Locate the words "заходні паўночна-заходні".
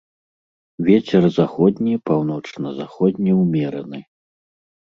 1.39-3.31